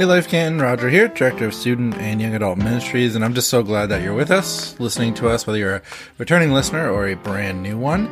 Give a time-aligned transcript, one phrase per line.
[0.00, 3.50] Hey, Life Canton, Roger here, Director of Student and Young Adult Ministries, and I'm just
[3.50, 5.82] so glad that you're with us, listening to us, whether you're a
[6.16, 8.06] returning listener or a brand new one.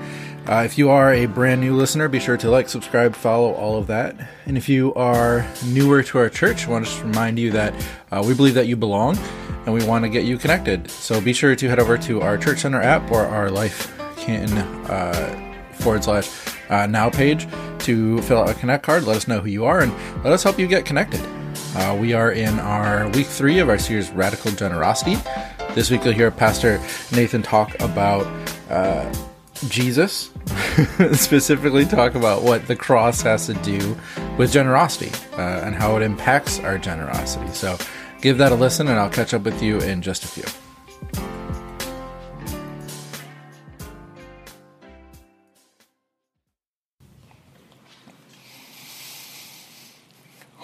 [0.46, 3.78] Uh, if you are a brand new listener, be sure to like, subscribe, follow, all
[3.78, 4.14] of that.
[4.44, 7.72] And if you are newer to our church, I want to just remind you that
[8.12, 9.16] uh, we believe that you belong
[9.64, 10.90] and we want to get you connected.
[10.90, 14.58] So be sure to head over to our Church Center app or our Life Canton
[14.90, 16.28] uh, forward slash
[16.68, 19.04] uh, now page to fill out a connect card.
[19.04, 19.90] Let us know who you are and
[20.22, 21.26] let us help you get connected.
[21.78, 25.16] Uh, we are in our week three of our series, Radical Generosity.
[25.74, 26.78] This week, you'll hear Pastor
[27.12, 28.26] Nathan talk about
[28.68, 29.08] uh,
[29.68, 30.32] Jesus,
[31.12, 33.96] specifically talk about what the cross has to do
[34.36, 37.46] with generosity uh, and how it impacts our generosity.
[37.52, 37.78] So,
[38.22, 40.67] give that a listen, and I'll catch up with you in just a few.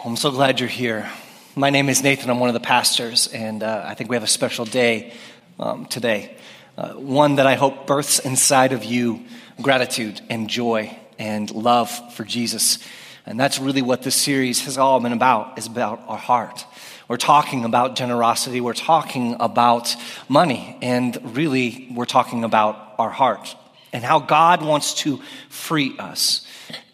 [0.06, 1.10] I'm so glad you're here.
[1.56, 2.28] My name is Nathan.
[2.28, 5.14] I'm one of the pastors, and uh, I think we have a special day
[5.58, 6.36] um, today.
[6.76, 9.24] Uh, one that I hope births inside of you
[9.62, 12.80] gratitude and joy and love for Jesus.
[13.24, 16.66] And that's really what this series has all been about, is about our heart.
[17.08, 18.60] We're talking about generosity.
[18.60, 19.96] We're talking about
[20.28, 20.76] money.
[20.82, 23.56] And really, we're talking about our heart
[23.90, 26.43] and how God wants to free us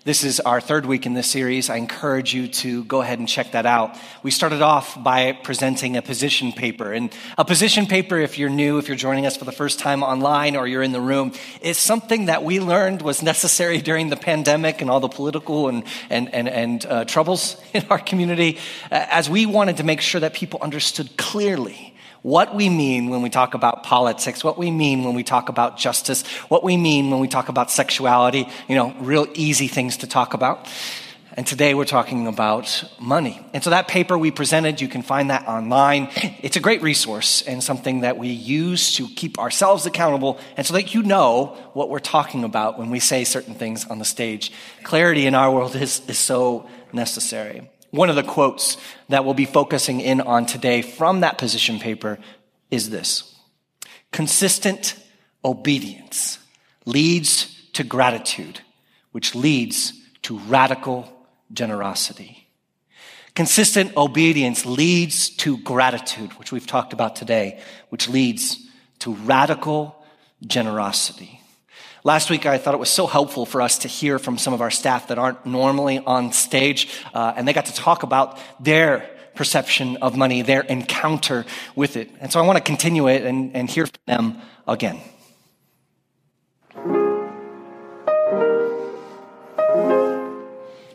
[0.04, 1.68] this is our third week in this series.
[1.68, 3.98] I encourage you to go ahead and check that out.
[4.22, 6.92] We started off by presenting a position paper.
[6.92, 10.02] And a position paper, if you're new, if you're joining us for the first time
[10.02, 14.16] online or you're in the room, is something that we learned was necessary during the
[14.16, 18.58] pandemic and all the political and, and, and, and uh, troubles in our community,
[18.90, 21.89] as we wanted to make sure that people understood clearly
[22.22, 25.78] what we mean when we talk about politics, what we mean when we talk about
[25.78, 30.06] justice, what we mean when we talk about sexuality, you know, real easy things to
[30.06, 30.68] talk about.
[31.34, 33.40] And today we're talking about money.
[33.54, 36.08] And so that paper we presented, you can find that online.
[36.42, 40.74] It's a great resource and something that we use to keep ourselves accountable and so
[40.74, 44.52] that you know what we're talking about when we say certain things on the stage.
[44.82, 47.70] Clarity in our world is, is so necessary.
[47.90, 48.76] One of the quotes
[49.08, 52.18] that we'll be focusing in on today from that position paper
[52.70, 53.34] is this.
[54.12, 54.96] Consistent
[55.44, 56.38] obedience
[56.84, 58.60] leads to gratitude,
[59.12, 59.92] which leads
[60.22, 61.12] to radical
[61.52, 62.48] generosity.
[63.34, 68.68] Consistent obedience leads to gratitude, which we've talked about today, which leads
[69.00, 70.04] to radical
[70.46, 71.39] generosity.
[72.02, 74.62] Last week, I thought it was so helpful for us to hear from some of
[74.62, 79.06] our staff that aren't normally on stage, uh, and they got to talk about their
[79.34, 81.44] perception of money, their encounter
[81.76, 82.10] with it.
[82.20, 84.98] And so I want to continue it and, and hear from them again.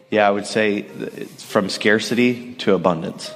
[0.10, 0.84] Yeah, I would say
[1.38, 3.32] from scarcity to abundance.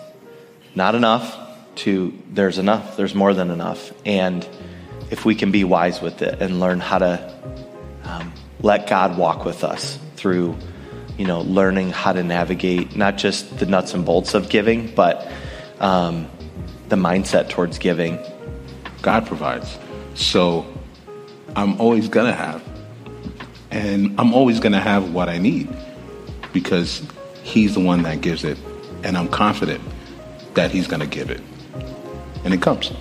[0.74, 1.38] Not enough
[1.76, 3.92] to there's enough, there's more than enough.
[4.06, 4.48] And
[5.10, 7.34] if we can be wise with it and learn how to
[8.04, 10.56] um, let God walk with us through,
[11.18, 15.30] you know, learning how to navigate not just the nuts and bolts of giving, but
[15.80, 16.28] um,
[16.90, 18.20] the mindset towards giving.
[19.02, 19.78] God provides.
[20.16, 20.66] So
[21.56, 22.64] I'm always going to have.
[23.72, 25.70] And I'm always going to have what I need
[26.54, 27.04] because
[27.44, 28.58] He's the one that gives it.
[29.04, 29.82] And I'm confident
[30.56, 31.42] that He's going to give it.
[32.44, 32.92] And it comes.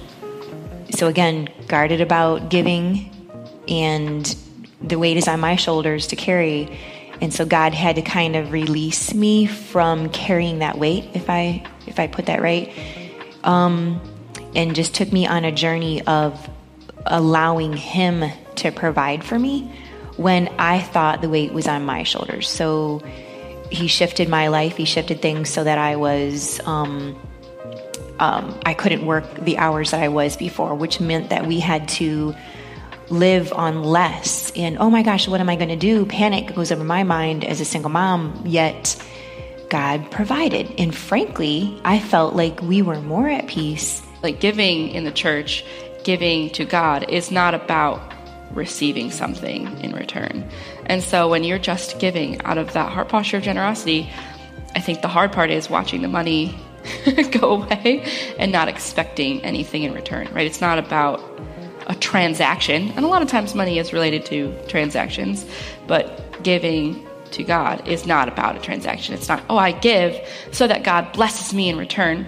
[0.91, 3.10] So, again, guarded about giving
[3.69, 4.34] and
[4.81, 6.78] the weight is on my shoulders to carry.
[7.21, 11.66] And so God had to kind of release me from carrying that weight, if I
[11.87, 12.72] if I put that right,
[13.44, 14.00] um,
[14.54, 16.49] and just took me on a journey of
[17.06, 19.72] allowing Him to provide for me
[20.16, 22.49] when I thought the weight was on my shoulders.
[22.49, 23.03] So
[23.70, 24.76] He shifted my life.
[24.76, 26.60] He shifted things so that I was.
[26.66, 27.19] Um,
[28.21, 31.89] um, I couldn't work the hours that I was before, which meant that we had
[31.89, 32.34] to
[33.11, 34.53] live on less.
[34.55, 36.05] And oh my gosh what am i going to do?
[36.06, 39.03] Panic goes over my mind as a single mom yet
[39.70, 40.75] god provided.
[40.79, 44.03] And frankly i felt like we were more at peace.
[44.23, 45.64] Like giving in the church
[46.05, 48.00] giving to god is not about
[48.53, 50.49] receiving something in return.
[50.87, 54.11] And so when you're just giving out of that heart posture of generosity
[54.75, 56.55] i think the hard part is watching the money
[57.31, 58.05] go away
[58.38, 61.20] and not expecting anything in return right it's not about
[61.88, 65.44] a transaction, and a lot of times money is related to transactions,
[65.87, 69.14] but giving to God is not about a transaction.
[69.14, 70.17] It's not, oh, I give
[70.52, 72.26] so that God blesses me in return.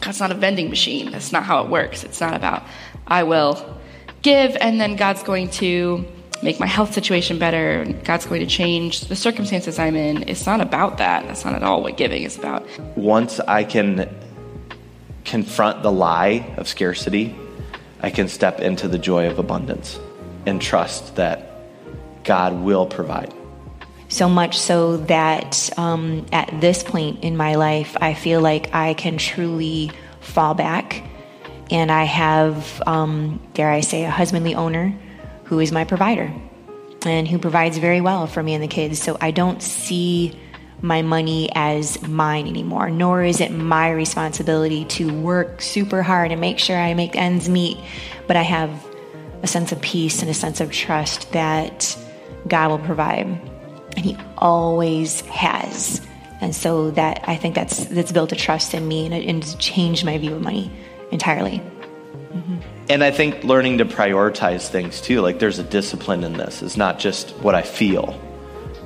[0.00, 1.10] God's not a vending machine.
[1.10, 2.04] That's not how it works.
[2.04, 2.64] It's not about,
[3.06, 3.80] I will
[4.22, 6.04] give and then God's going to
[6.42, 7.84] make my health situation better.
[8.04, 10.28] God's going to change the circumstances I'm in.
[10.28, 11.26] It's not about that.
[11.26, 12.66] That's not at all what giving is about.
[12.96, 14.08] Once I can
[15.24, 17.36] confront the lie of scarcity,
[18.00, 19.98] I can step into the joy of abundance
[20.46, 21.50] and trust that
[22.24, 23.34] God will provide.
[24.08, 28.94] So much so that um, at this point in my life, I feel like I
[28.94, 29.90] can truly
[30.20, 31.04] fall back.
[31.70, 34.98] And I have, um, dare I say, a husbandly owner
[35.48, 36.32] who is my provider
[37.06, 39.00] and who provides very well for me and the kids.
[39.00, 40.38] So I don't see
[40.80, 46.40] my money as mine anymore, nor is it my responsibility to work super hard and
[46.40, 47.78] make sure I make ends meet.
[48.26, 48.70] But I have
[49.42, 51.96] a sense of peace and a sense of trust that
[52.46, 53.26] God will provide.
[53.26, 56.06] And He always has.
[56.40, 60.04] And so that I think that's that's built a trust in me and, it, changed
[60.04, 60.70] my view of money
[61.10, 61.62] entirely.
[62.90, 66.62] And I think learning to prioritize things too, like there's a discipline in this.
[66.62, 68.18] It's not just what I feel.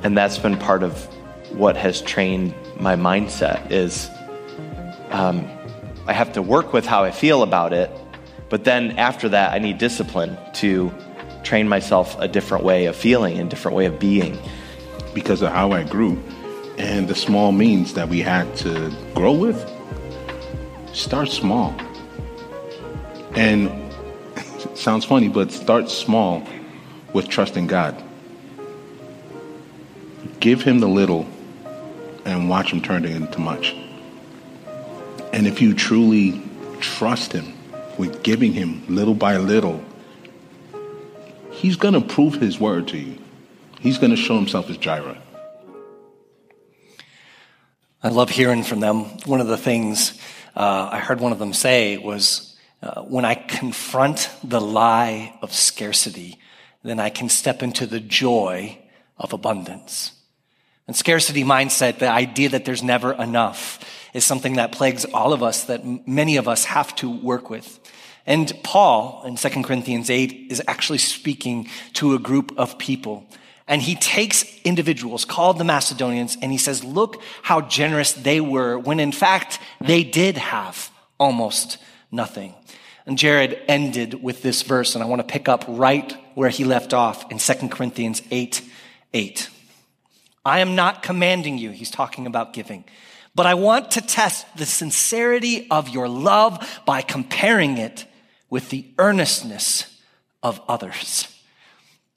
[0.02, 1.04] And that's been part of
[1.52, 4.10] what has trained my mindset is
[5.10, 5.49] um,
[6.06, 7.90] I have to work with how I feel about it,
[8.49, 10.93] but then after that, I need discipline to
[11.44, 14.38] train myself a different way of feeling and different way of being.
[15.14, 16.22] because of how I grew
[16.78, 19.70] and the small means that we had to grow with.
[20.93, 21.75] Start small.
[23.34, 23.70] And
[24.75, 26.47] sounds funny, but start small
[27.12, 28.03] with trusting God.
[30.41, 31.26] Give Him the little
[32.25, 33.75] and watch Him turn it into much.
[35.32, 36.43] And if you truly
[36.81, 37.53] trust Him
[37.99, 39.82] with giving Him little by little,
[41.50, 43.19] He's going to prove His word to you.
[43.81, 45.19] He's going to show Himself as Jireh.
[48.03, 49.05] I love hearing from them.
[49.26, 50.20] One of the things
[50.56, 52.51] uh, I heard one of them say was,
[52.82, 56.38] uh, when I confront the lie of scarcity,
[56.82, 58.79] then I can step into the joy
[59.17, 60.12] of abundance.
[60.88, 63.79] And scarcity mindset, the idea that there's never enough,
[64.12, 67.79] is something that plagues all of us, that many of us have to work with.
[68.26, 73.26] And Paul in 2 Corinthians 8 is actually speaking to a group of people.
[73.67, 78.76] And he takes individuals called the Macedonians and he says, look how generous they were
[78.78, 81.78] when in fact they did have almost
[82.12, 82.55] nothing.
[83.06, 86.64] And Jared ended with this verse and I want to pick up right where he
[86.64, 88.62] left off in 2 Corinthians 8,
[89.12, 89.49] 8.
[90.44, 92.85] I am not commanding you, he's talking about giving,
[93.35, 98.06] but I want to test the sincerity of your love by comparing it
[98.50, 99.99] with the earnestness
[100.43, 101.29] of others.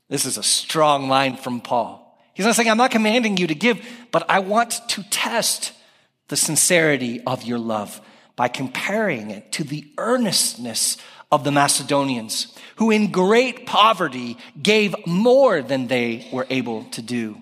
[0.09, 2.01] This is a strong line from Paul.
[2.33, 5.71] He's not saying, I'm not commanding you to give, but I want to test
[6.27, 8.01] the sincerity of your love
[8.35, 10.97] by comparing it to the earnestness
[11.31, 17.37] of the Macedonians, who in great poverty gave more than they were able to do.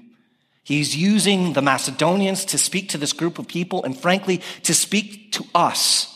[0.64, 5.34] He's using the Macedonians to speak to this group of people and frankly, to speak
[5.34, 6.10] to us.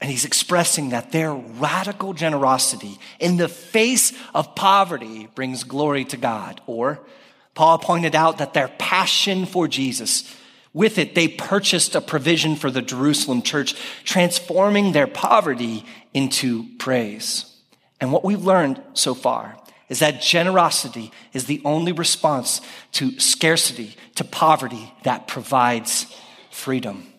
[0.00, 6.16] And he's expressing that their radical generosity in the face of poverty brings glory to
[6.16, 6.60] God.
[6.66, 7.00] Or
[7.54, 10.32] Paul pointed out that their passion for Jesus,
[10.78, 15.84] with it, they purchased a provision for the Jerusalem church, transforming their poverty
[16.14, 17.52] into praise.
[18.00, 19.56] And what we've learned so far
[19.88, 22.60] is that generosity is the only response
[22.92, 26.06] to scarcity, to poverty that provides
[26.52, 27.12] freedom.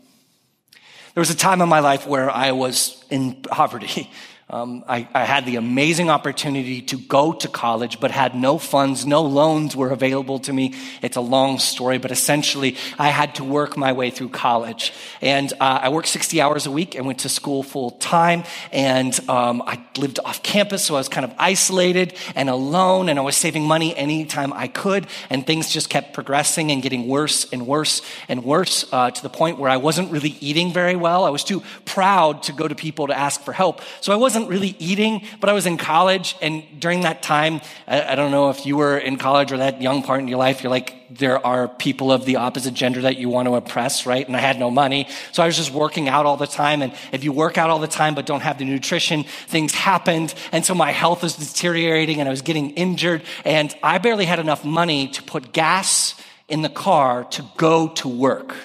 [1.14, 4.10] There was a time in my life where I was in poverty.
[4.52, 9.06] Um, I, I, had the amazing opportunity to go to college, but had no funds,
[9.06, 10.74] no loans were available to me.
[11.04, 14.92] It's a long story, but essentially, I had to work my way through college.
[15.22, 18.44] And uh, I worked 60 hours a week and went to school full time.
[18.72, 23.20] And um, I lived off campus, so I was kind of isolated and alone, and
[23.20, 25.06] I was saving money anytime I could.
[25.30, 29.30] And things just kept progressing and getting worse and worse and worse uh, to the
[29.30, 31.24] point where I wasn't really eating very well.
[31.24, 34.39] I was too proud to go to people to ask for help, so I wasn't
[34.40, 36.36] wasn't really eating, but I was in college.
[36.42, 39.82] And during that time, I, I, don't know if you were in college or that
[39.82, 43.18] young part in your life, you're like, there are people of the opposite gender that
[43.18, 44.26] you want to impress, right?
[44.26, 45.10] And I had no money.
[45.32, 46.82] So I was just working out all the time.
[46.82, 50.34] And if you work out all the time but don't have the nutrition, things happened.
[50.52, 53.24] And so my health was deteriorating and I was getting injured.
[53.44, 56.16] And I barely had enough money to put gas
[56.48, 58.56] in the car to go to work,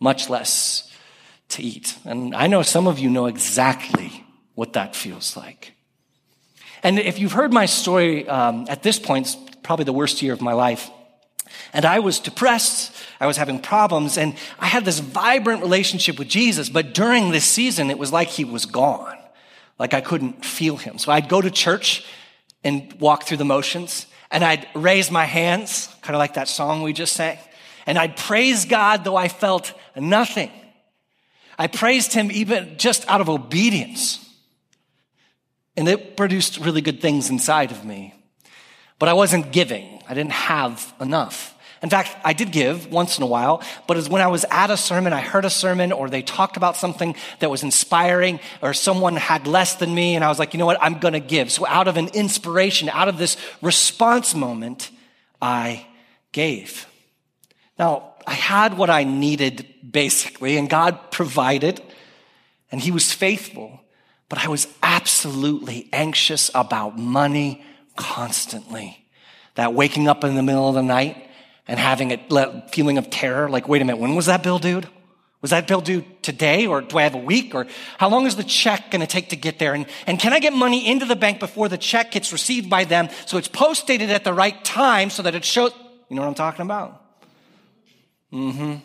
[0.00, 0.90] much less
[1.50, 1.96] to eat.
[2.04, 4.21] And I know some of you know exactly
[4.54, 5.72] what that feels like.
[6.82, 10.32] And if you've heard my story um, at this point, it's probably the worst year
[10.32, 10.90] of my life.
[11.72, 12.92] And I was depressed.
[13.20, 16.68] I was having problems and I had this vibrant relationship with Jesus.
[16.68, 19.18] But during this season, it was like he was gone.
[19.78, 20.98] Like I couldn't feel him.
[20.98, 22.04] So I'd go to church
[22.64, 24.06] and walk through the motions.
[24.32, 27.38] and I'd raise my hands, kind of like that song we just sang,
[27.86, 30.50] and I'd praise God though I felt nothing.
[31.58, 34.21] I praised him even just out of obedience.
[35.76, 38.14] And it produced really good things inside of me.
[38.98, 40.02] But I wasn't giving.
[40.08, 41.54] I didn't have enough.
[41.82, 44.44] In fact, I did give once in a while, but it was when I was
[44.50, 48.38] at a sermon, I heard a sermon or they talked about something that was inspiring
[48.62, 50.78] or someone had less than me and I was like, you know what?
[50.80, 51.50] I'm going to give.
[51.50, 54.90] So out of an inspiration, out of this response moment,
[55.40, 55.84] I
[56.30, 56.86] gave.
[57.80, 61.82] Now, I had what I needed basically and God provided
[62.70, 63.80] and he was faithful,
[64.32, 67.62] but I was absolutely anxious about money
[67.96, 69.04] constantly.
[69.56, 71.28] That waking up in the middle of the night
[71.68, 74.80] and having a feeling of terror, like, wait a minute, when was that bill due?
[75.42, 77.66] Was that bill due today or do I have a week or
[77.98, 79.74] how long is the check going to take to get there?
[79.74, 82.84] And, and can I get money into the bank before the check gets received by
[82.84, 85.72] them so it's post dated at the right time so that it shows,
[86.08, 87.04] you know what I'm talking about?
[88.32, 88.76] Mm-hmm.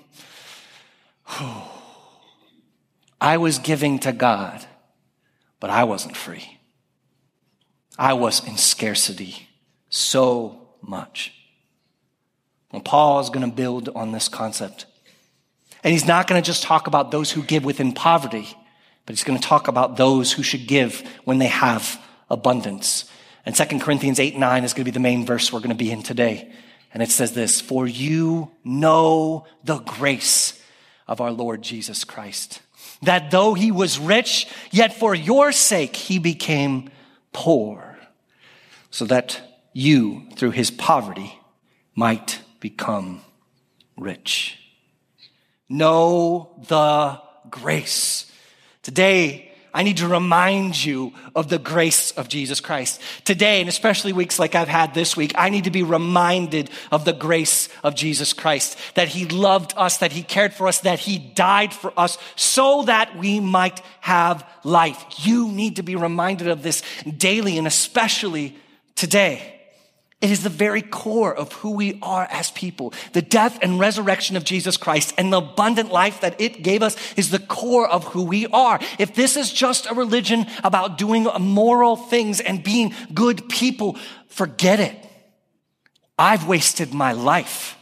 [3.22, 4.66] I was giving to God,
[5.60, 6.60] but I wasn't free.
[7.98, 9.48] I was in scarcity
[9.90, 11.34] so much.
[12.72, 14.86] And Paul is going to build on this concept.
[15.84, 18.48] And he's not going to just talk about those who give within poverty,
[19.06, 22.00] but he's going to talk about those who should give when they have
[22.30, 23.10] abundance.
[23.46, 25.76] And 2 Corinthians 8 9 is going to be the main verse we're going to
[25.76, 26.52] be in today.
[26.94, 30.62] And it says this For you know the grace
[31.08, 32.62] of our Lord Jesus Christ,
[33.02, 36.90] that though he was rich, yet for your sake he became
[37.34, 37.98] poor,
[38.90, 39.42] so that
[39.74, 41.40] you, through his poverty,
[41.96, 43.22] might become
[43.96, 44.58] rich.
[45.70, 48.32] Know the grace.
[48.82, 49.47] Today,
[49.78, 53.00] I need to remind you of the grace of Jesus Christ.
[53.26, 57.06] Today, and especially weeks like I've had this week, I need to be reminded of
[57.06, 58.76] the grace of Jesus Christ.
[58.96, 62.82] That He loved us, that He cared for us, that He died for us so
[62.88, 65.06] that we might have life.
[65.20, 66.82] You need to be reminded of this
[67.16, 68.56] daily and especially
[68.96, 69.57] today.
[70.20, 72.92] It is the very core of who we are as people.
[73.14, 76.96] The death and resurrection of Jesus Christ and the abundant life that it gave us
[77.16, 78.80] is the core of who we are.
[78.98, 83.96] If this is just a religion about doing moral things and being good people,
[84.28, 84.96] forget it.
[86.18, 87.78] I've wasted my life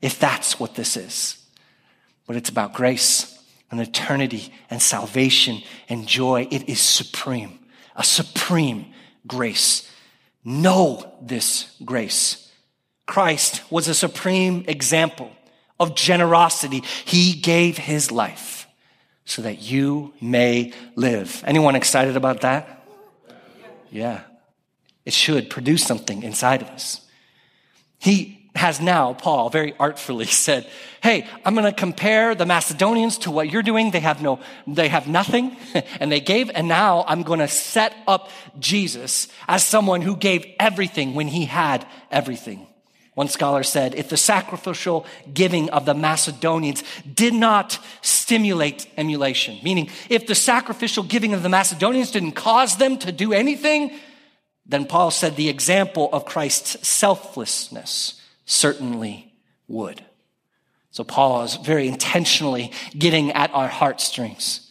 [0.00, 1.44] if that's what this is.
[2.28, 3.36] But it's about grace
[3.68, 6.46] and eternity and salvation and joy.
[6.52, 7.58] It is supreme,
[7.96, 8.86] a supreme
[9.26, 9.90] grace
[10.44, 12.50] know this grace.
[13.06, 15.30] Christ was a supreme example
[15.80, 16.82] of generosity.
[17.04, 18.66] He gave his life
[19.24, 21.42] so that you may live.
[21.46, 22.86] Anyone excited about that?
[23.90, 24.22] Yeah.
[25.04, 27.00] It should produce something inside of us.
[27.98, 30.68] He has now, Paul, very artfully said,
[31.02, 33.90] Hey, I'm going to compare the Macedonians to what you're doing.
[33.92, 35.56] They have no, they have nothing
[36.00, 36.50] and they gave.
[36.50, 41.44] And now I'm going to set up Jesus as someone who gave everything when he
[41.44, 42.66] had everything.
[43.14, 49.90] One scholar said, if the sacrificial giving of the Macedonians did not stimulate emulation, meaning
[50.08, 53.98] if the sacrificial giving of the Macedonians didn't cause them to do anything,
[54.66, 58.17] then Paul said the example of Christ's selflessness
[58.48, 59.32] certainly
[59.68, 60.02] would.
[60.90, 64.68] So Paul is very intentionally getting at our heartstrings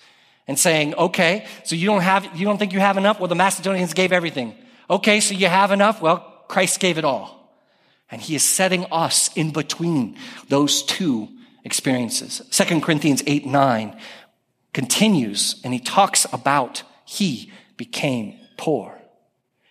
[0.48, 3.20] and saying, okay, so you don't have, you don't think you have enough?
[3.20, 4.56] Well, the Macedonians gave everything.
[4.90, 6.02] Okay, so you have enough?
[6.02, 7.56] Well, Christ gave it all.
[8.10, 10.18] And he is setting us in between
[10.50, 11.30] those two
[11.64, 12.42] experiences.
[12.50, 13.98] Second Corinthians 8, 9
[14.74, 18.97] continues and he talks about he became poor.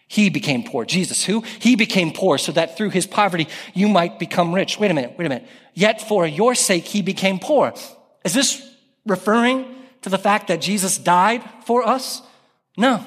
[0.09, 0.85] He became poor.
[0.85, 1.43] Jesus, who?
[1.61, 4.79] He became poor so that through his poverty you might become rich.
[4.79, 5.49] Wait a minute, wait a minute.
[5.75, 7.75] Yet for your sake he became poor.
[8.25, 8.63] Is this
[9.05, 9.67] referring
[10.03, 12.23] to the fact that Jesus died for us?
[12.77, 13.05] No,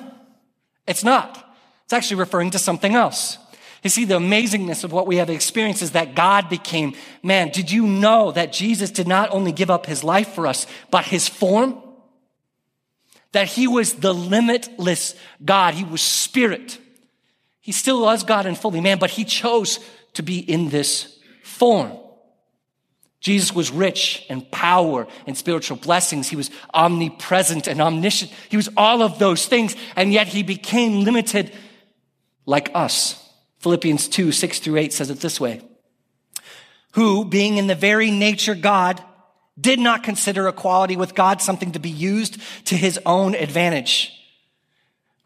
[0.85, 1.55] it's not.
[1.85, 3.37] It's actually referring to something else.
[3.83, 7.49] You see, the amazingness of what we have experienced is that God became man.
[7.49, 11.05] Did you know that Jesus did not only give up his life for us, but
[11.05, 11.81] his form?
[13.31, 15.75] That he was the limitless God.
[15.75, 16.77] He was spirit.
[17.61, 19.79] He still was God and fully man, but he chose
[20.13, 21.91] to be in this form.
[23.19, 26.29] Jesus was rich in power and spiritual blessings.
[26.29, 28.31] He was omnipresent and omniscient.
[28.47, 31.53] He was all of those things, and yet he became limited
[32.45, 33.21] like us.
[33.59, 35.61] Philippians 2, 6 through 8 says it this way.
[36.93, 39.03] Who, being in the very nature God,
[39.59, 44.13] did not consider equality with God something to be used to his own advantage.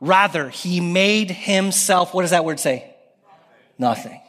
[0.04, 2.94] Rather, he made himself, what does that word say?
[3.78, 4.22] nothing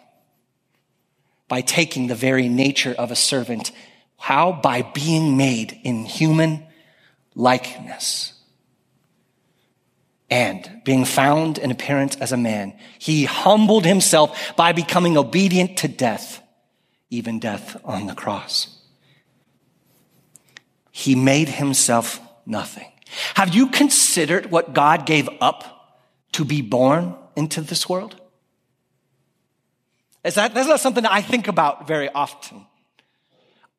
[1.49, 3.71] by taking the very nature of a servant.
[4.17, 4.53] How?
[4.53, 6.67] By being made in human
[7.35, 8.33] likeness.
[10.31, 15.89] And being found in appearance as a man, he humbled himself by becoming obedient to
[15.89, 16.43] death,
[17.11, 18.81] even death on the cross.
[20.91, 22.91] He made himself nothing.
[23.35, 25.99] Have you considered what God gave up
[26.33, 28.21] to be born into this world?
[30.25, 32.65] Is that, that's not something that I think about very often.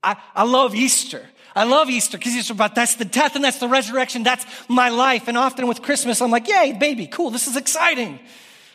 [0.04, 1.26] I, I love Easter.
[1.56, 4.24] I love Easter because Easter about that's the death and that's the resurrection.
[4.24, 5.28] That's my life.
[5.28, 7.32] And often with Christmas, I'm like, yay, baby, cool.
[7.32, 8.20] This is exciting.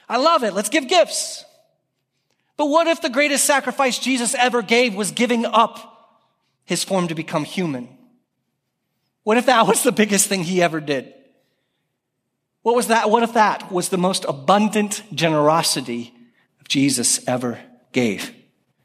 [0.08, 0.54] I love it.
[0.54, 1.44] Let's give gifts.
[2.56, 6.18] But what if the greatest sacrifice Jesus ever gave was giving up
[6.64, 7.88] his form to become human?
[9.30, 11.14] What if that was the biggest thing he ever did?
[12.62, 13.10] What was that?
[13.10, 16.12] What if that was the most abundant generosity
[16.66, 17.60] Jesus ever
[17.92, 18.34] gave?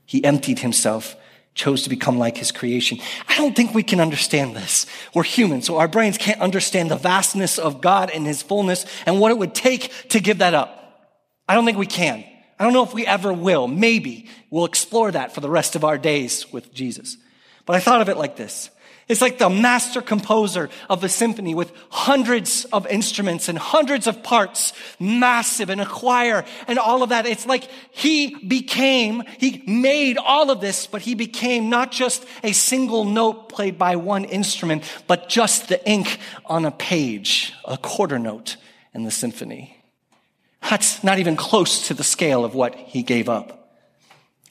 [0.05, 1.15] He emptied himself
[1.55, 2.99] chose to become like his creation.
[3.27, 4.85] I don't think we can understand this.
[5.15, 9.19] We're human, so our brains can't understand the vastness of God and his fullness and
[9.19, 11.09] what it would take to give that up.
[11.49, 12.23] I don't think we can.
[12.59, 13.67] I don't know if we ever will.
[13.67, 17.17] Maybe we'll explore that for the rest of our days with Jesus.
[17.65, 18.69] But I thought of it like this.
[19.07, 24.23] It's like the master composer of a symphony with hundreds of instruments and hundreds of
[24.23, 27.27] parts, massive and a choir and all of that.
[27.27, 32.51] It's like he became, he made all of this, but he became not just a
[32.51, 38.17] single note played by one instrument, but just the ink on a page, a quarter
[38.17, 38.57] note
[38.95, 39.77] in the symphony.
[40.67, 43.64] That's not even close to the scale of what he gave up.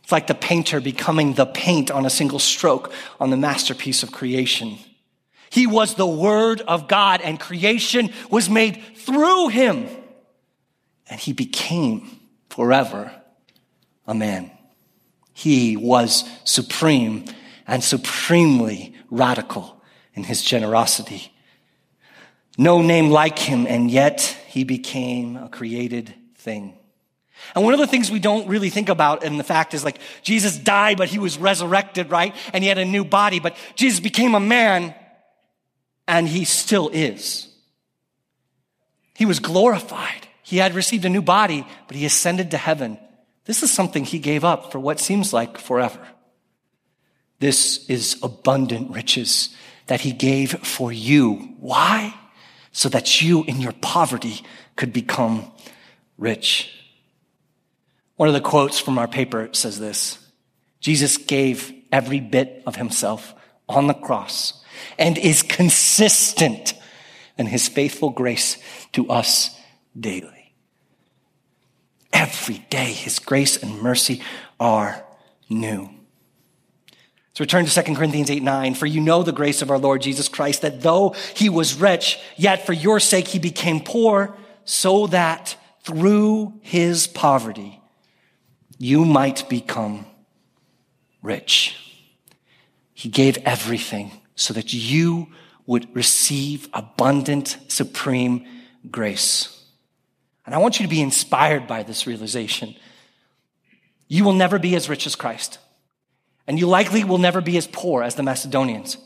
[0.05, 4.13] It's like the painter becoming the paint on a single stroke on the masterpiece of
[4.13, 4.77] creation.
[5.49, 9.89] He was the Word of God, and creation was made through him.
[11.09, 12.21] And he became
[12.51, 13.13] forever
[14.07, 14.51] a man.
[15.33, 17.25] He was supreme
[17.67, 21.33] and supremely radical in his generosity.
[22.59, 26.77] No name like him, and yet he became a created thing.
[27.55, 29.99] And one of the things we don't really think about in the fact is like
[30.23, 32.35] Jesus died, but he was resurrected, right?
[32.53, 34.95] And he had a new body, but Jesus became a man
[36.07, 37.49] and he still is.
[39.15, 40.29] He was glorified.
[40.43, 42.99] He had received a new body, but he ascended to heaven.
[43.45, 46.01] This is something he gave up for what seems like forever.
[47.41, 49.55] This is abundant riches
[49.87, 51.55] that he gave for you.
[51.61, 52.15] Why?
[52.73, 54.43] So that you in your poverty
[54.77, 55.53] could become
[56.17, 56.84] rich.
[58.17, 60.19] One of the quotes from our paper says this
[60.81, 63.35] Jesus gave every bit of himself
[63.69, 64.63] on the cross
[64.99, 66.75] and is consistent
[67.39, 68.59] in his faithful grace
[68.93, 69.59] to us
[69.99, 70.55] daily.
[72.13, 74.23] Every day, his grace and mercy
[74.61, 75.05] are
[75.49, 75.91] new.
[77.31, 78.75] Let's return to 2 Corinthians 8 9.
[78.75, 82.21] For you know the grace of our Lord Jesus Christ, that though he was rich,
[82.37, 87.81] yet for your sake he became poor, so that through his poverty
[88.79, 90.07] you might become
[91.23, 91.77] rich.
[92.93, 95.29] He gave everything so that you
[95.67, 98.47] would receive abundant, supreme
[98.91, 99.65] grace.
[100.47, 102.75] And I want you to be inspired by this realization.
[104.09, 105.59] You will never be as rich as Christ.
[106.47, 108.99] And you likely will never be as poor as the Macedonians.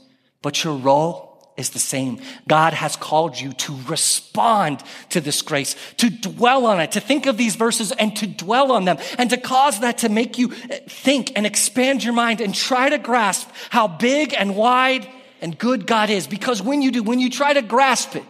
[0.42, 1.27] But your role
[1.58, 2.20] is the same.
[2.46, 7.26] God has called you to respond to this grace, to dwell on it, to think
[7.26, 10.48] of these verses and to dwell on them, and to cause that to make you
[10.48, 15.08] think and expand your mind and try to grasp how big and wide
[15.40, 16.26] and good God is.
[16.26, 18.24] Because when you do, when you try to grasp it,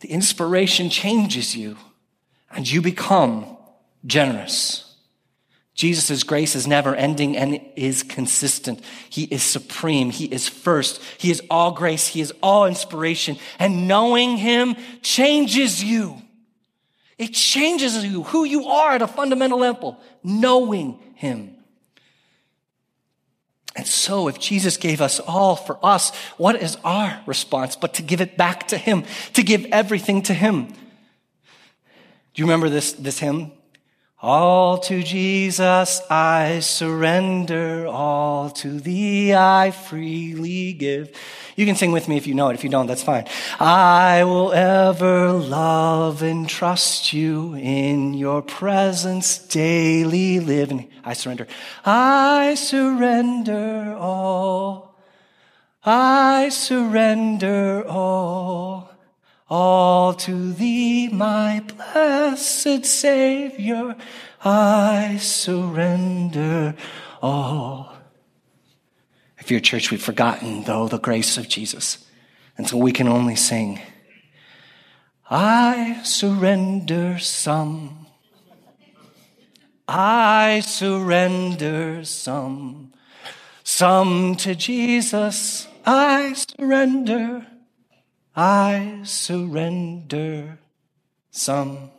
[0.00, 1.76] the inspiration changes you
[2.50, 3.56] and you become
[4.04, 4.91] generous.
[5.74, 8.80] Jesus' grace is never ending and is consistent.
[9.08, 10.10] He is supreme.
[10.10, 11.00] He is first.
[11.16, 12.06] He is all grace.
[12.06, 13.38] He is all inspiration.
[13.58, 16.20] And knowing him changes you.
[17.18, 21.56] It changes you, who you are at a fundamental level, knowing him.
[23.74, 28.02] And so, if Jesus gave us all for us, what is our response but to
[28.02, 30.66] give it back to him, to give everything to him?
[30.66, 30.74] Do
[32.34, 33.52] you remember this, this hymn?
[34.24, 41.10] All to Jesus I surrender, all to thee I freely give.
[41.56, 42.54] You can sing with me if you know it.
[42.54, 43.26] If you don't, that's fine.
[43.58, 50.70] I will ever love and trust you in your presence daily live.
[50.70, 51.48] And I surrender.
[51.84, 54.96] I surrender all.
[55.84, 58.91] I surrender all.
[59.54, 63.96] All to thee, my blessed Savior,
[64.42, 66.74] I surrender
[67.20, 67.92] all.
[69.36, 72.02] If you're a church, we've forgotten, though, the grace of Jesus.
[72.56, 73.78] And so we can only sing,
[75.28, 78.06] I surrender some.
[79.86, 82.94] I surrender some.
[83.64, 85.68] Some to Jesus.
[85.84, 87.48] I surrender.
[88.34, 90.58] I surrender
[91.30, 91.90] some.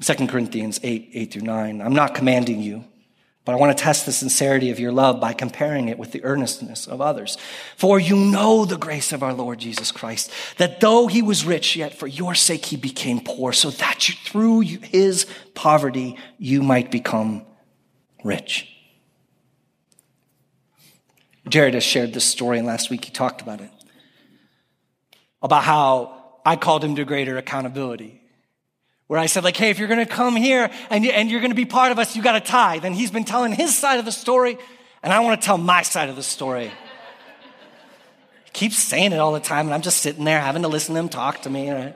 [0.00, 1.80] Second Corinthians 8, 8 through 9.
[1.80, 2.84] I'm not commanding you,
[3.46, 6.22] but I want to test the sincerity of your love by comparing it with the
[6.22, 7.38] earnestness of others.
[7.78, 11.76] For you know the grace of our Lord Jesus Christ, that though he was rich,
[11.76, 16.90] yet for your sake he became poor, so that you, through his poverty you might
[16.90, 17.46] become
[18.22, 18.75] rich.
[21.48, 23.70] Jared has shared this story, and last week he talked about it.
[25.42, 28.20] About how I called him to greater accountability.
[29.06, 31.52] Where I said, like, hey, if you're to come here and, you, and you're going
[31.52, 32.84] to be part of us, you got to tithe.
[32.84, 34.58] And he's been telling his side of the story,
[35.02, 36.72] and I want to tell my side of the story.
[38.44, 40.94] he keeps saying it all the time, and I'm just sitting there having to listen
[40.94, 41.70] to him talk to me.
[41.70, 41.94] Right?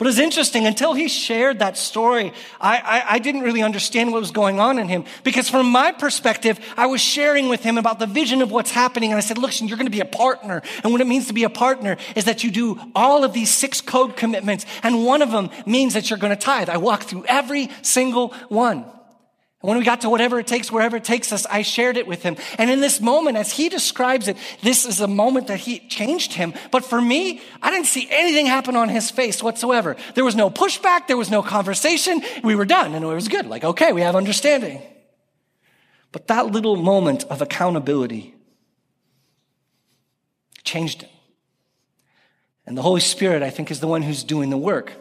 [0.00, 4.20] But it's interesting, until he shared that story, I, I, I, didn't really understand what
[4.20, 5.04] was going on in him.
[5.24, 9.10] Because from my perspective, I was sharing with him about the vision of what's happening.
[9.10, 10.62] And I said, listen, you're going to be a partner.
[10.82, 13.50] And what it means to be a partner is that you do all of these
[13.50, 14.64] six code commitments.
[14.82, 16.70] And one of them means that you're going to tithe.
[16.70, 18.86] I walked through every single one.
[19.62, 22.06] And when we got to whatever it takes, wherever it takes us, I shared it
[22.06, 22.36] with him.
[22.56, 26.32] And in this moment, as he describes it, this is a moment that he changed
[26.32, 26.54] him.
[26.70, 29.96] But for me, I didn't see anything happen on his face whatsoever.
[30.14, 31.08] There was no pushback.
[31.08, 32.22] There was no conversation.
[32.42, 33.46] We were done and it was good.
[33.46, 34.80] Like, okay, we have understanding.
[36.10, 38.34] But that little moment of accountability
[40.64, 41.10] changed him.
[42.64, 44.92] And the Holy Spirit, I think, is the one who's doing the work.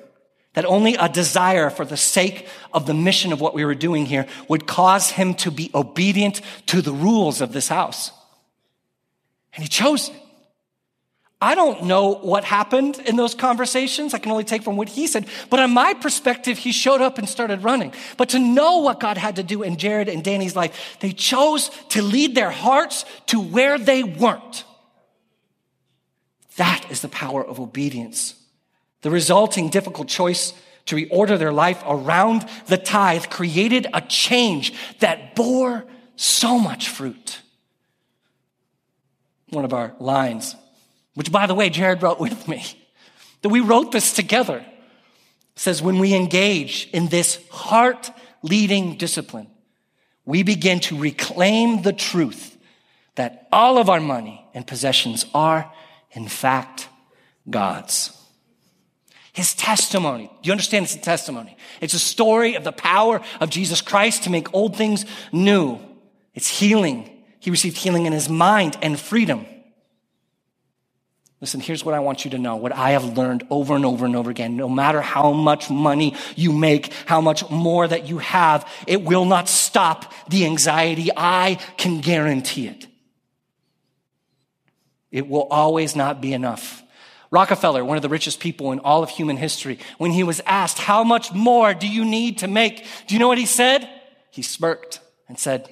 [0.59, 4.05] That only a desire for the sake of the mission of what we were doing
[4.05, 8.11] here would cause him to be obedient to the rules of this house.
[9.53, 10.15] And he chose it.
[11.39, 14.13] I don't know what happened in those conversations.
[14.13, 15.27] I can only take from what he said.
[15.49, 17.93] But on my perspective, he showed up and started running.
[18.17, 21.71] But to know what God had to do in Jared and Danny's life, they chose
[21.91, 24.65] to lead their hearts to where they weren't.
[26.57, 28.35] That is the power of obedience.
[29.01, 30.53] The resulting difficult choice
[30.85, 35.85] to reorder their life around the tithe created a change that bore
[36.15, 37.41] so much fruit.
[39.49, 40.55] One of our lines,
[41.13, 42.63] which by the way, Jared wrote with me,
[43.41, 44.65] that we wrote this together,
[45.55, 49.47] says, when we engage in this heart leading discipline,
[50.25, 52.57] we begin to reclaim the truth
[53.15, 55.71] that all of our money and possessions are,
[56.11, 56.87] in fact,
[57.49, 58.18] God's.
[59.33, 60.27] His testimony.
[60.41, 61.55] Do you understand it's a testimony?
[61.81, 65.79] It's a story of the power of Jesus Christ to make old things new.
[66.33, 67.23] It's healing.
[67.39, 69.45] He received healing in his mind and freedom.
[71.41, 72.57] Listen, here's what I want you to know.
[72.57, 74.57] What I have learned over and over and over again.
[74.57, 79.23] No matter how much money you make, how much more that you have, it will
[79.23, 81.09] not stop the anxiety.
[81.15, 82.87] I can guarantee it.
[85.11, 86.83] It will always not be enough.
[87.31, 90.79] Rockefeller, one of the richest people in all of human history, when he was asked,
[90.79, 92.85] How much more do you need to make?
[93.07, 93.87] Do you know what he said?
[94.31, 95.69] He smirked and said,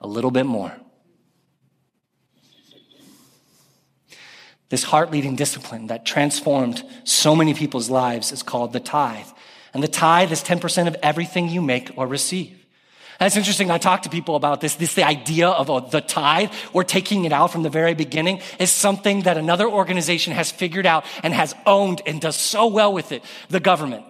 [0.00, 0.72] A little bit more.
[4.68, 9.26] This heart leading discipline that transformed so many people's lives is called the tithe.
[9.74, 12.61] And the tithe is 10% of everything you make or receive.
[13.22, 13.70] That's interesting.
[13.70, 14.74] I talk to people about this.
[14.74, 18.40] This, the idea of a, the tithe, or taking it out from the very beginning,
[18.58, 22.92] is something that another organization has figured out and has owned and does so well
[22.92, 23.22] with it.
[23.48, 24.04] The government.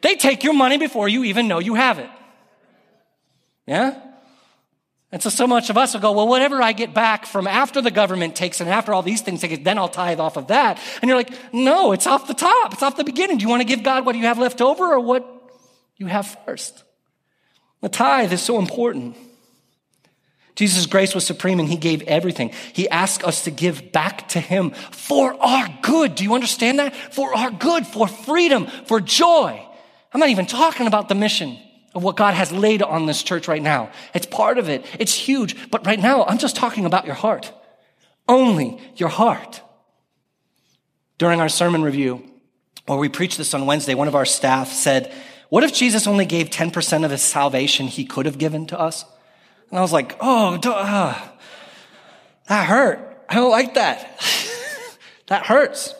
[0.00, 2.08] They take your money before you even know you have it.
[3.66, 4.00] Yeah?
[5.12, 7.82] And so, so much of us will go, well, whatever I get back from after
[7.82, 10.80] the government takes and after all these things take then I'll tithe off of that.
[11.02, 12.72] And you're like, no, it's off the top.
[12.72, 13.36] It's off the beginning.
[13.36, 15.28] Do you want to give God what you have left over or what
[15.98, 16.83] you have first?
[17.84, 19.14] The tithe is so important.
[20.54, 22.50] Jesus' grace was supreme and he gave everything.
[22.72, 26.14] He asked us to give back to him for our good.
[26.14, 26.96] Do you understand that?
[26.96, 29.62] For our good, for freedom, for joy.
[30.14, 31.58] I'm not even talking about the mission
[31.94, 33.90] of what God has laid on this church right now.
[34.14, 34.86] It's part of it.
[34.98, 35.70] It's huge.
[35.70, 37.52] But right now, I'm just talking about your heart.
[38.26, 39.60] Only your heart.
[41.18, 42.24] During our sermon review,
[42.86, 45.12] where we preached this on Wednesday, one of our staff said,
[45.48, 49.04] what if Jesus only gave 10% of his salvation he could have given to us?
[49.70, 51.28] And I was like, oh, uh,
[52.48, 53.24] that hurt.
[53.28, 54.20] I don't like that.
[55.26, 55.94] That hurts.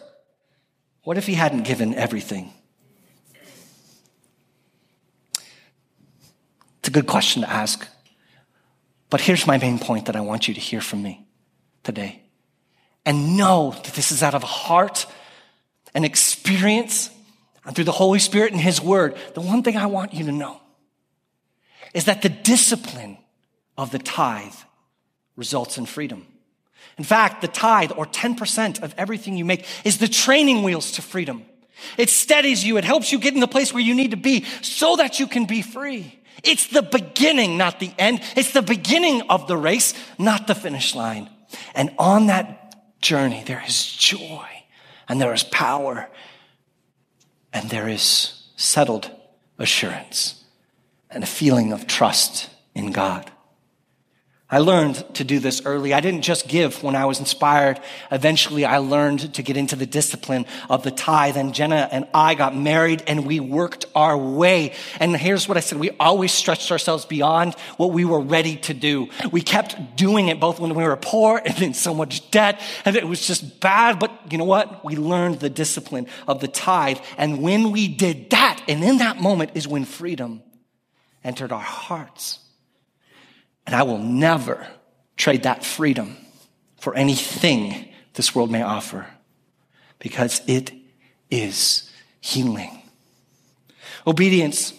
[1.02, 2.52] What if he hadn't given everything?
[6.78, 7.88] It's a good question to ask.
[9.08, 11.26] But here's my main point that I want you to hear from me
[11.82, 12.22] today.
[13.06, 15.06] And know that this is out of a heart
[15.94, 17.10] and experience
[17.64, 19.16] and through the Holy Spirit and His Word.
[19.34, 20.60] The one thing I want you to know
[21.92, 23.18] is that the discipline
[23.76, 24.54] of the tithe
[25.36, 26.26] results in freedom.
[26.98, 31.02] In fact, the tithe or 10% of everything you make is the training wheels to
[31.02, 31.44] freedom.
[31.98, 32.76] It steadies you.
[32.76, 35.26] It helps you get in the place where you need to be so that you
[35.26, 36.20] can be free.
[36.42, 38.20] It's the beginning, not the end.
[38.36, 41.30] It's the beginning of the race, not the finish line.
[41.74, 44.46] And on that journey, there is joy
[45.08, 46.08] and there is power
[47.54, 49.10] and there is settled
[49.58, 50.44] assurance
[51.08, 53.30] and a feeling of trust in God.
[54.50, 55.94] I learned to do this early.
[55.94, 57.80] I didn't just give when I was inspired.
[58.12, 61.38] Eventually, I learned to get into the discipline of the tithe.
[61.38, 64.74] And Jenna and I got married and we worked our way.
[65.00, 65.80] And here's what I said.
[65.80, 69.08] We always stretched ourselves beyond what we were ready to do.
[69.32, 72.60] We kept doing it both when we were poor and in so much debt.
[72.84, 73.98] And it was just bad.
[73.98, 74.84] But you know what?
[74.84, 76.98] We learned the discipline of the tithe.
[77.16, 80.42] And when we did that, and in that moment is when freedom
[81.24, 82.40] entered our hearts.
[83.66, 84.66] And I will never
[85.16, 86.16] trade that freedom
[86.78, 89.06] for anything this world may offer
[89.98, 90.72] because it
[91.30, 92.82] is healing.
[94.06, 94.74] Obedience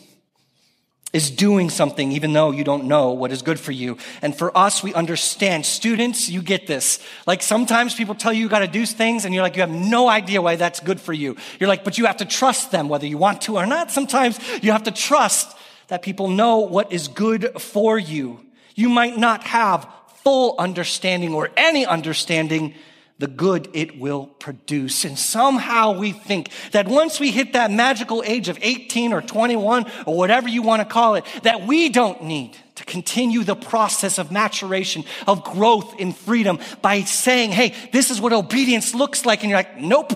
[1.15, 3.97] is doing something even though you don't know what is good for you.
[4.21, 5.65] And for us, we understand.
[5.65, 6.99] Students, you get this.
[7.25, 10.09] Like sometimes people tell you you gotta do things and you're like, you have no
[10.09, 11.37] idea why that's good for you.
[11.57, 13.91] You're like, but you have to trust them whether you want to or not.
[13.91, 15.55] Sometimes you have to trust
[15.87, 18.41] that people know what is good for you.
[18.75, 19.87] You might not have
[20.23, 22.75] full understanding or any understanding
[23.17, 25.05] the good it will produce.
[25.05, 29.89] And somehow we think that once we hit that magical age of 18 or 21
[30.05, 34.17] or whatever you want to call it, that we don't need to continue the process
[34.17, 39.43] of maturation, of growth in freedom by saying, hey, this is what obedience looks like.
[39.43, 40.11] And you're like, nope.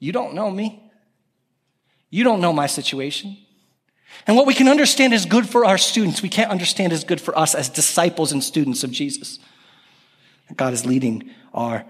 [0.00, 0.82] You don't know me.
[2.10, 3.36] You don't know my situation.
[4.26, 7.20] And what we can understand is good for our students, we can't understand is good
[7.20, 9.38] for us as disciples and students of Jesus.
[10.56, 11.84] God is leading our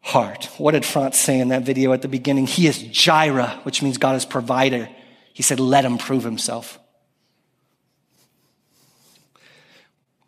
[0.00, 0.46] heart.
[0.58, 2.46] What did Franz say in that video at the beginning?
[2.46, 4.88] He is Jireh, which means God is provider.
[5.32, 6.78] He said, let him prove himself.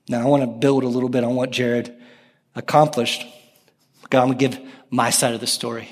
[0.08, 1.94] Now, I want to build a little bit on what Jared
[2.54, 3.24] accomplished.
[4.08, 5.88] God, I'm going to give my side of the story.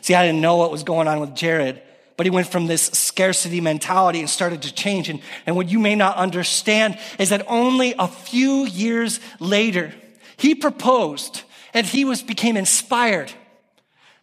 [0.00, 1.82] See, I didn't know what was going on with Jared
[2.16, 5.08] but he went from this scarcity mentality and started to change.
[5.08, 9.94] And, and what you may not understand is that only a few years later,
[10.36, 11.42] he proposed
[11.74, 13.32] and he was, became inspired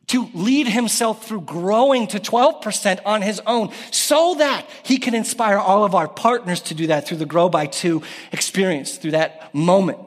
[0.07, 5.57] to lead himself through growing to 12% on his own so that he can inspire
[5.57, 9.53] all of our partners to do that through the Grow by Two experience, through that
[9.53, 9.99] moment.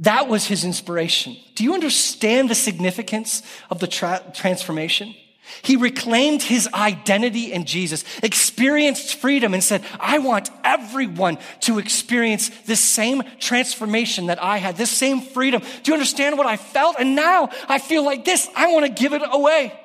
[0.00, 1.36] That was his inspiration.
[1.54, 5.14] Do you understand the significance of the tra- transformation?
[5.62, 12.50] He reclaimed his identity in Jesus, experienced freedom, and said, I want everyone to experience
[12.66, 15.62] this same transformation that I had, this same freedom.
[15.82, 16.96] Do you understand what I felt?
[16.98, 18.48] And now I feel like this.
[18.54, 19.78] I want to give it away.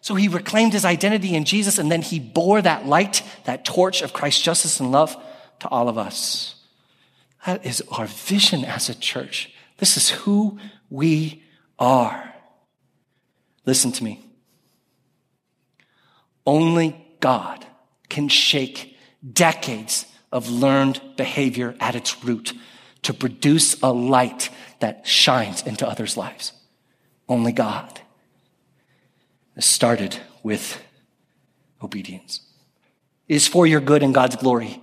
[0.00, 4.02] So he reclaimed his identity in Jesus, and then he bore that light, that torch
[4.02, 5.16] of Christ's justice and love
[5.60, 6.54] to all of us.
[7.46, 9.52] That is our vision as a church.
[9.78, 10.58] This is who
[10.90, 11.42] we
[11.78, 12.34] are.
[13.66, 14.27] Listen to me.
[16.48, 17.66] Only God
[18.08, 18.96] can shake
[19.30, 22.54] decades of learned behavior at its root
[23.02, 24.48] to produce a light
[24.80, 26.52] that shines into others' lives.
[27.28, 28.00] Only God.
[29.58, 30.82] It started with
[31.82, 32.40] obedience.
[33.28, 34.82] It is for your good and God's glory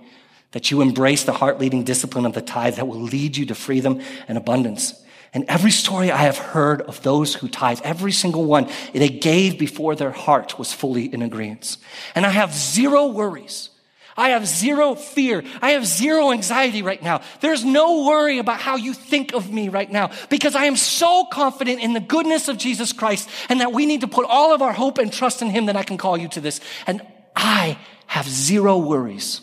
[0.52, 3.56] that you embrace the heart leading discipline of the tithe that will lead you to
[3.56, 5.02] freedom and abundance.
[5.36, 9.58] And every story I have heard of those who tithe, every single one, they gave
[9.58, 11.76] before their heart was fully in agreement.
[12.14, 13.68] And I have zero worries.
[14.16, 15.44] I have zero fear.
[15.60, 17.20] I have zero anxiety right now.
[17.42, 21.26] There's no worry about how you think of me right now because I am so
[21.30, 24.62] confident in the goodness of Jesus Christ and that we need to put all of
[24.62, 26.62] our hope and trust in Him that I can call you to this.
[26.86, 27.02] And
[27.36, 29.42] I have zero worries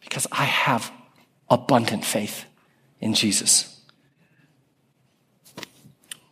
[0.00, 0.90] because I have
[1.48, 2.46] abundant faith
[2.98, 3.79] in Jesus.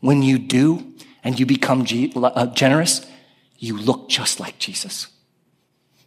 [0.00, 3.06] When you do and you become uh, generous,
[3.58, 5.08] you look just like Jesus.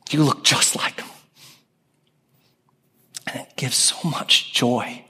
[0.09, 1.09] You look just like him.
[3.27, 5.05] And it gives so much joy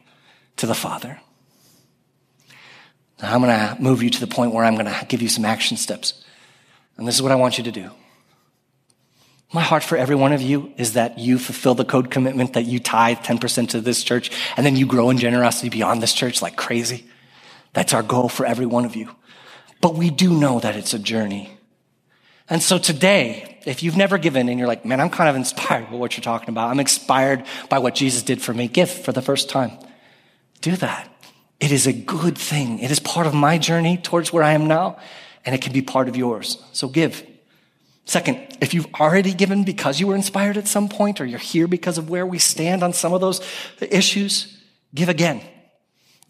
[0.58, 1.20] to the Father.
[3.22, 5.30] Now I'm going to move you to the point where I'm going to give you
[5.30, 6.24] some action steps.
[6.98, 7.92] And this is what I want you to do.
[9.54, 12.64] My heart for every one of you is that you fulfill the code commitment that
[12.64, 16.42] you tithe 10% to this church and then you grow in generosity beyond this church
[16.42, 17.06] like crazy.
[17.74, 19.10] That's our goal for every one of you.
[19.80, 21.58] But we do know that it's a journey.
[22.50, 25.90] And so today, if you've never given and you're like, man, I'm kind of inspired
[25.90, 26.70] by what you're talking about.
[26.70, 28.68] I'm inspired by what Jesus did for me.
[28.68, 29.72] Give for the first time.
[30.62, 31.08] Do that.
[31.60, 32.80] It is a good thing.
[32.80, 34.98] It is part of my journey towards where I am now,
[35.46, 36.62] and it can be part of yours.
[36.74, 37.26] So give.
[38.06, 41.68] Second, if you've already given because you were inspired at some point, or you're here
[41.68, 43.42] because of where we stand on some of those
[43.80, 44.60] issues,
[44.94, 45.42] give again.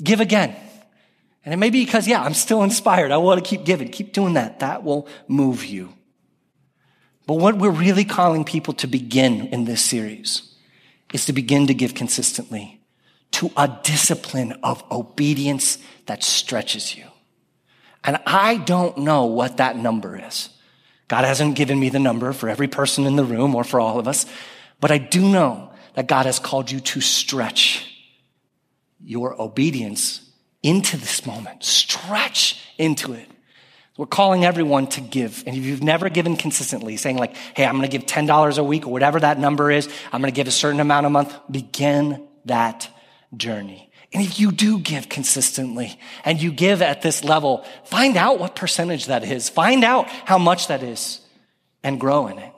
[0.04, 0.56] Give again.
[1.44, 3.12] And it may be because, yeah, I'm still inspired.
[3.12, 3.90] I want to keep giving.
[3.90, 4.60] Keep doing that.
[4.60, 5.94] That will move you.
[7.26, 10.56] But what we're really calling people to begin in this series
[11.14, 12.82] is to begin to give consistently
[13.32, 17.06] to a discipline of obedience that stretches you.
[18.04, 20.50] And I don't know what that number is.
[21.08, 24.00] God hasn't given me the number for every person in the room or for all
[24.00, 24.26] of us,
[24.80, 27.88] but I do know that God has called you to stretch
[29.04, 30.31] your obedience
[30.64, 31.64] into this moment.
[31.64, 33.28] Stretch into it.
[33.98, 35.44] We're calling everyone to give.
[35.46, 38.64] And if you've never given consistently, saying like, hey, I'm going to give $10 a
[38.64, 41.38] week or whatever that number is, I'm going to give a certain amount a month,
[41.50, 42.90] begin that
[43.36, 43.92] journey.
[44.14, 48.56] And if you do give consistently and you give at this level, find out what
[48.56, 49.50] percentage that is.
[49.50, 51.22] Find out how much that is
[51.84, 52.54] and grow in it.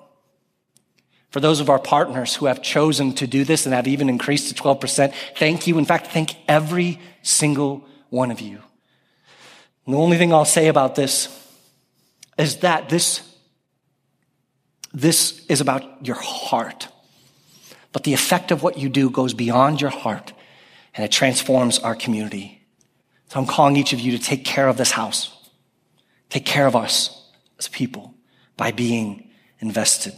[1.30, 4.56] For those of our partners who have chosen to do this and have even increased
[4.56, 5.78] to 12%, thank you.
[5.80, 8.60] In fact, thank every single one of you.
[9.86, 11.28] And the only thing I'll say about this
[12.38, 13.28] is that this,
[14.93, 16.88] this is about your heart.
[17.91, 20.32] But the effect of what you do goes beyond your heart
[20.93, 22.62] and it transforms our community.
[23.30, 25.36] So I'm calling each of you to take care of this house,
[26.30, 28.13] take care of us as people
[28.58, 30.13] by being invested.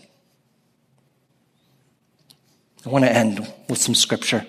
[2.85, 4.45] I want to end with some scripture.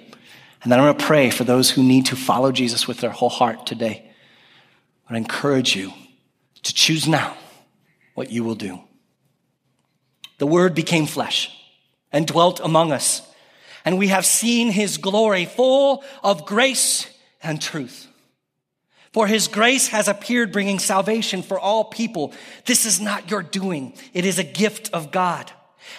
[0.66, 3.12] And then I'm going to pray for those who need to follow Jesus with their
[3.12, 4.10] whole heart today.
[5.08, 5.92] I encourage you
[6.64, 7.36] to choose now
[8.14, 8.80] what you will do.
[10.38, 11.56] The word became flesh
[12.10, 13.22] and dwelt among us
[13.84, 17.06] and we have seen his glory full of grace
[17.44, 18.08] and truth.
[19.12, 22.34] For his grace has appeared bringing salvation for all people.
[22.64, 23.94] This is not your doing.
[24.12, 25.52] It is a gift of God.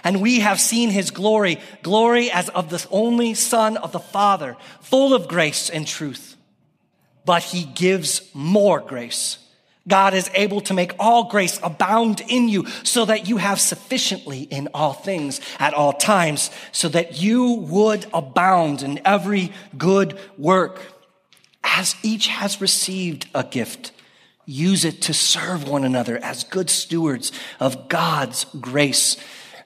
[0.04, 4.58] And we have seen his glory, glory as of the only son of the father,
[4.82, 6.36] full of grace and truth.
[7.26, 9.40] But he gives more grace.
[9.88, 14.42] God is able to make all grace abound in you so that you have sufficiently
[14.42, 20.82] in all things at all times, so that you would abound in every good work.
[21.64, 23.92] As each has received a gift,
[24.46, 29.18] use it to serve one another as good stewards of God's grace.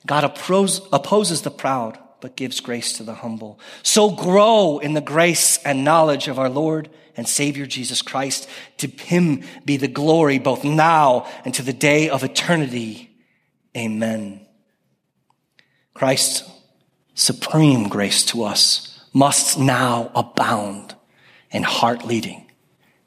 [0.06, 3.60] God opposes the proud, but gives grace to the humble.
[3.84, 8.48] So grow in the grace and knowledge of our Lord and Savior Jesus Christ.
[8.78, 13.16] To him be the glory both now and to the day of eternity.
[13.76, 14.46] Amen.
[15.94, 16.50] Christ's
[17.14, 20.96] supreme grace to us must now abound
[21.52, 22.50] in heart leading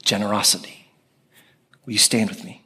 [0.03, 0.87] generosity.
[1.87, 2.64] Will you stand with me?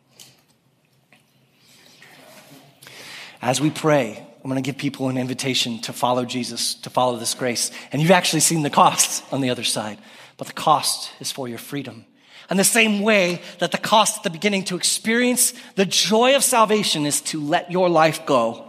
[3.41, 7.17] As we pray, I'm going to give people an invitation to follow Jesus, to follow
[7.17, 7.71] this grace.
[7.93, 9.99] And you've actually seen the cost on the other side
[10.39, 12.07] but the cost is for your freedom.
[12.49, 16.43] And the same way that the cost at the beginning to experience the joy of
[16.43, 18.65] salvation is to let your life go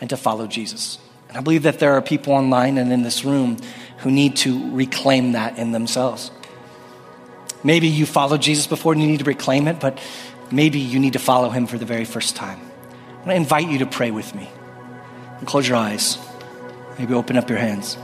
[0.00, 0.98] and to follow Jesus.
[1.28, 3.56] And I believe that there are people online and in this room
[3.98, 6.30] who need to reclaim that in themselves.
[7.64, 9.98] Maybe you followed Jesus before and you need to reclaim it, but
[10.52, 12.60] maybe you need to follow him for the very first time.
[13.24, 14.50] I want to invite you to pray with me.
[15.38, 16.18] And close your eyes.
[16.98, 17.96] Maybe open up your hands.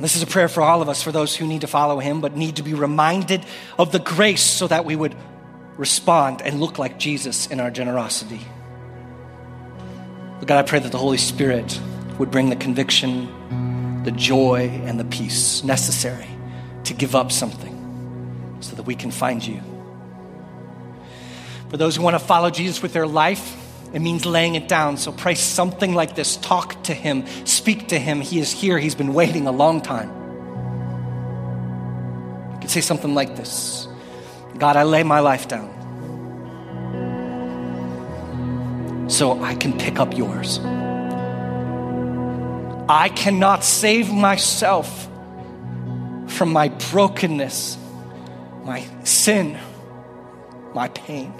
[0.00, 2.20] This is a prayer for all of us, for those who need to follow him,
[2.20, 3.44] but need to be reminded
[3.78, 5.14] of the grace so that we would
[5.76, 8.40] respond and look like Jesus in our generosity.
[10.40, 11.80] But God, I pray that the Holy Spirit
[12.18, 16.26] would bring the conviction, the joy, and the peace necessary
[16.84, 19.60] to give up something so that we can find you.
[21.70, 23.56] For those who want to follow Jesus with their life,
[23.92, 24.96] it means laying it down.
[24.96, 26.36] So pray something like this.
[26.36, 27.26] Talk to him.
[27.46, 28.20] Speak to him.
[28.20, 28.78] He is here.
[28.78, 30.08] He's been waiting a long time.
[32.54, 33.88] You could say something like this
[34.58, 35.74] God, I lay my life down
[39.08, 40.60] so I can pick up yours.
[42.90, 45.08] I cannot save myself
[46.28, 47.76] from my brokenness
[48.68, 49.58] my sin,
[50.74, 51.32] my pain.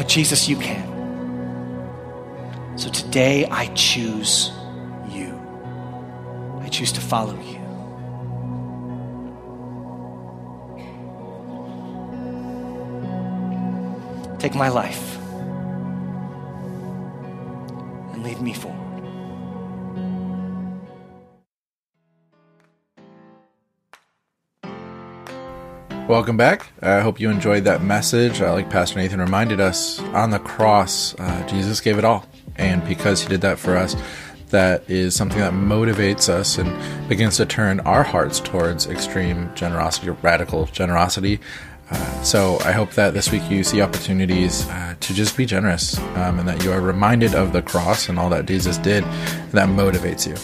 [0.00, 0.88] But Jesus, you can.
[2.78, 4.50] So today I choose
[5.10, 5.38] you.
[6.62, 7.60] I choose to follow you.
[14.38, 15.18] Take my life
[18.14, 18.79] and lead me forward.
[26.10, 26.66] Welcome back.
[26.82, 28.40] I hope you enjoyed that message.
[28.40, 32.26] Uh, like Pastor Nathan reminded us, on the cross, uh, Jesus gave it all.
[32.56, 33.94] And because he did that for us,
[34.48, 40.08] that is something that motivates us and begins to turn our hearts towards extreme generosity
[40.08, 41.38] or radical generosity.
[41.92, 45.96] Uh, so I hope that this week you see opportunities uh, to just be generous
[46.16, 49.04] um, and that you are reminded of the cross and all that Jesus did
[49.52, 50.34] that motivates you.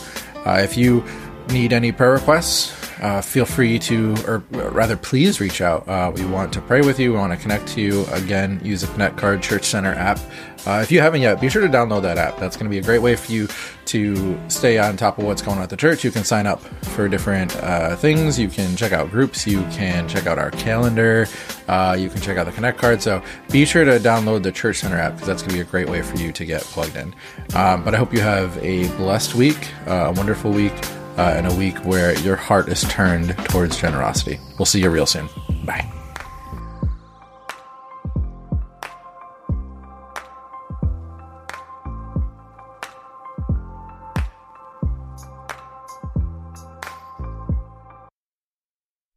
[0.49, 1.05] Uh, if you
[1.51, 5.87] need any prayer requests, uh, feel free to, or rather, please reach out.
[5.89, 7.13] Uh, we want to pray with you.
[7.13, 8.07] We want to connect to you.
[8.07, 10.19] Again, use the Connect Card Church Center app.
[10.67, 12.39] Uh, if you haven't yet, be sure to download that app.
[12.39, 13.49] That's going to be a great way for you
[13.87, 16.03] to stay on top of what's going on at the church.
[16.03, 18.39] You can sign up for different uh, things.
[18.39, 19.47] You can check out groups.
[19.47, 21.29] You can check out our calendar.
[21.69, 23.01] Uh, you can check out the Connect Card.
[23.01, 25.71] So be sure to download the Church Center app because that's going to be a
[25.71, 27.15] great way for you to get plugged in.
[27.55, 30.75] Um, but I hope you have a blessed week, a wonderful week
[31.17, 34.39] uh, in a week where your heart is turned towards generosity.
[34.59, 35.29] We'll see you real soon.
[35.65, 35.96] Bye.